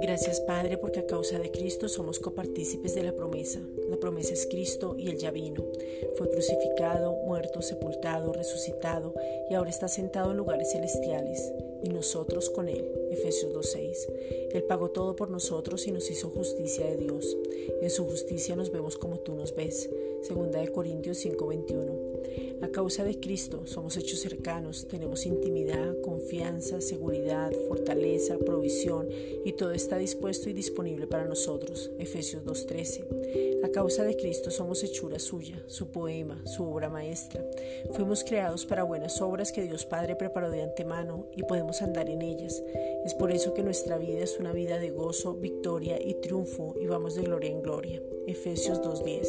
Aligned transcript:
Gracias 0.00 0.40
Padre 0.40 0.78
porque 0.78 1.00
a 1.00 1.06
causa 1.06 1.38
de 1.38 1.50
Cristo 1.50 1.88
somos 1.88 2.20
copartícipes 2.20 2.94
de 2.94 3.02
la 3.02 3.16
promesa. 3.16 3.60
La 3.88 3.96
promesa 3.96 4.32
es 4.32 4.46
Cristo 4.46 4.94
y 4.96 5.08
Él 5.08 5.18
ya 5.18 5.30
vino. 5.30 5.64
Fue 6.16 6.30
crucificado, 6.30 7.16
muerto, 7.26 7.62
sepultado, 7.62 8.32
resucitado 8.32 9.14
y 9.50 9.54
ahora 9.54 9.70
está 9.70 9.88
sentado 9.88 10.30
en 10.30 10.36
lugares 10.36 10.70
celestiales 10.72 11.52
y 11.82 11.88
nosotros 11.88 12.48
con 12.50 12.68
Él. 12.68 12.88
Efesios 13.10 13.52
2.6. 13.52 14.52
Él 14.52 14.62
pagó 14.64 14.90
todo 14.90 15.16
por 15.16 15.30
nosotros 15.30 15.86
y 15.86 15.92
nos 15.92 16.10
hizo 16.10 16.30
justicia 16.30 16.86
de 16.86 16.96
Dios. 16.96 17.36
En 17.82 17.90
su 17.90 18.04
justicia 18.04 18.56
nos 18.56 18.70
vemos 18.70 18.96
como 18.96 19.18
tú 19.18 19.34
nos 19.34 19.54
ves. 19.54 19.90
Segunda 20.24 20.58
de 20.58 20.72
Corintios 20.72 21.18
5:21. 21.18 22.62
A 22.62 22.68
causa 22.68 23.04
de 23.04 23.20
Cristo 23.20 23.66
somos 23.66 23.98
hechos 23.98 24.20
cercanos, 24.20 24.88
tenemos 24.88 25.26
intimidad, 25.26 26.00
confianza, 26.00 26.80
seguridad, 26.80 27.52
fortaleza, 27.68 28.38
provisión 28.38 29.06
y 29.44 29.52
todo 29.52 29.72
está 29.72 29.98
dispuesto 29.98 30.48
y 30.48 30.54
disponible 30.54 31.06
para 31.06 31.26
nosotros. 31.26 31.90
Efesios 31.98 32.42
2:13. 32.46 33.04
A 33.64 33.68
causa 33.68 34.02
de 34.04 34.16
Cristo 34.16 34.50
somos 34.50 34.82
hechura 34.82 35.18
suya, 35.18 35.62
su 35.66 35.88
poema, 35.88 36.40
su 36.46 36.64
obra 36.64 36.88
maestra. 36.88 37.44
Fuimos 37.92 38.24
creados 38.24 38.64
para 38.64 38.82
buenas 38.82 39.20
obras 39.20 39.52
que 39.52 39.64
Dios 39.64 39.84
Padre 39.84 40.16
preparó 40.16 40.50
de 40.50 40.62
antemano 40.62 41.26
y 41.36 41.42
podemos 41.42 41.82
andar 41.82 42.08
en 42.08 42.22
ellas. 42.22 42.62
Es 43.04 43.12
por 43.12 43.30
eso 43.30 43.52
que 43.52 43.62
nuestra 43.62 43.98
vida 43.98 44.22
es 44.22 44.40
una 44.40 44.54
vida 44.54 44.78
de 44.78 44.88
gozo, 44.88 45.34
victoria 45.34 45.98
y 46.02 46.14
triunfo 46.14 46.76
y 46.80 46.86
vamos 46.86 47.14
de 47.14 47.24
gloria 47.24 47.50
en 47.50 47.60
gloria. 47.60 48.00
Efesios 48.26 48.80
2.10. 48.80 49.26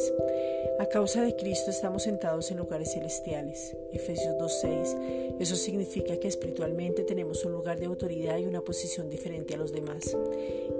A 0.78 0.86
causa 0.86 1.22
de 1.22 1.36
Cristo 1.36 1.70
estamos 1.70 2.04
sentados 2.04 2.50
en 2.50 2.58
lugares 2.58 2.92
celestiales. 2.92 3.76
Efesios 3.92 4.36
2.6. 4.36 5.36
Eso 5.38 5.56
significa 5.56 6.18
que 6.18 6.28
espiritualmente 6.28 7.02
tenemos 7.02 7.44
un 7.44 7.52
lugar 7.52 7.78
de 7.78 7.86
autoridad 7.86 8.38
y 8.38 8.46
una 8.46 8.62
posición 8.62 9.08
diferente 9.08 9.54
a 9.54 9.58
los 9.58 9.72
demás. 9.72 10.16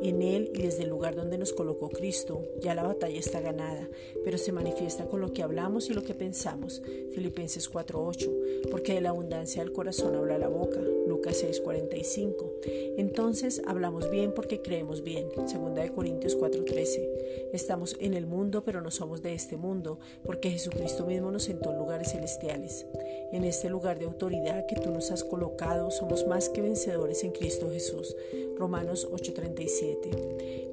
En 0.02 0.22
Él 0.22 0.50
y 0.55 0.62
desde 0.62 0.84
el 0.84 0.91
lugar 0.91 1.14
donde 1.14 1.39
nos 1.39 1.52
colocó 1.52 1.89
Cristo, 1.89 2.42
ya 2.61 2.75
la 2.75 2.83
batalla 2.83 3.19
está 3.19 3.41
ganada, 3.41 3.89
pero 4.25 4.38
se 4.38 4.53
manifiesta 4.53 5.06
con 5.06 5.20
lo 5.20 5.33
que 5.33 5.42
hablamos 5.42 5.88
y 5.91 5.94
lo 5.94 6.03
que 6.03 6.14
pensamos. 6.14 6.83
Filipenses 7.12 7.70
4.8. 7.70 8.70
Porque 8.70 8.94
de 8.94 9.00
la 9.00 9.11
abundancia 9.11 9.62
del 9.62 9.72
corazón 9.72 10.14
habla 10.16 10.38
la 10.38 10.48
boca. 10.48 10.80
Lucas 11.06 11.42
6:45. 11.42 12.53
Entonces 12.97 13.62
hablamos 13.66 14.11
bien 14.11 14.33
porque 14.33 14.61
creemos 14.61 15.03
bien. 15.03 15.28
Segunda 15.47 15.83
de 15.83 15.92
Corintios 15.92 16.36
4:13. 16.36 17.50
Estamos 17.53 17.97
en 18.00 18.14
el 18.14 18.27
mundo, 18.27 18.62
pero 18.64 18.81
no 18.81 18.91
somos 18.91 19.22
de 19.22 19.34
este 19.34 19.56
mundo, 19.56 19.98
porque 20.25 20.50
Jesucristo 20.50 21.06
mismo 21.06 21.31
nos 21.31 21.44
sentó 21.44 21.72
en 21.72 21.78
lugares 21.78 22.12
celestiales. 22.12 22.86
En 23.33 23.44
este 23.44 23.69
lugar 23.69 23.98
de 23.98 24.06
autoridad 24.06 24.66
que 24.66 24.77
tú 24.77 24.91
nos 24.91 25.10
has 25.10 25.25
colocado, 25.25 25.91
somos 25.91 26.27
más 26.27 26.48
que 26.48 26.62
vencedores 26.62 27.25
en 27.25 27.33
Cristo 27.33 27.70
Jesús. 27.70 28.16
Romanos 28.56 29.08
8:37. 29.10 29.95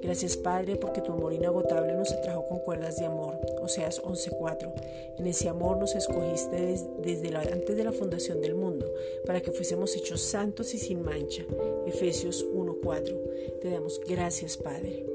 Gracias 0.02 0.36
Padre 0.36 0.76
porque 0.76 1.02
tu 1.02 1.14
amor 1.14 1.32
inagotable 1.32 1.94
nos 1.94 2.12
atrajo 2.12 2.46
con 2.46 2.60
cuerdas 2.60 2.98
de 2.98 3.06
amor. 3.06 3.40
Oseas 3.62 4.02
11:4. 4.04 4.74
En 5.18 5.28
ese 5.28 5.48
amor 5.48 5.78
nos 5.78 5.96
escogiste 5.96 6.76
desde 7.02 7.36
antes 7.38 7.78
de 7.78 7.84
la 7.84 7.94
fundación 7.94 8.42
del 8.42 8.56
mundo 8.56 8.86
para 9.26 9.42
que 9.42 9.52
fuésemos 9.52 9.96
hechos 9.96 10.22
santos 10.22 10.74
y 10.74 10.78
sin 10.78 11.02
mancha. 11.04 11.44
Efesios 11.86 12.46
1:4. 12.54 13.16
Te 13.62 13.70
damos 13.70 14.02
gracias 14.06 14.58
Padre. 14.58 15.13